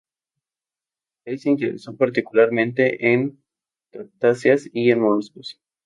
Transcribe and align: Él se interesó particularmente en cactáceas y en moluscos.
Él 1.25 1.37
se 1.37 1.51
interesó 1.51 1.95
particularmente 1.95 3.11
en 3.13 3.39
cactáceas 3.91 4.67
y 4.73 4.89
en 4.89 4.99
moluscos. 5.01 5.59